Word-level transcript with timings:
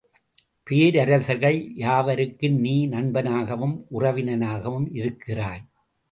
பேரரசர்கள் 0.67 1.57
யாவருக்கும் 1.75 2.57
நீ 2.59 2.87
நண்பனாகவும் 2.87 3.75
உறவினனாகவும் 3.99 4.87
இருக்கிறாய். 4.93 5.61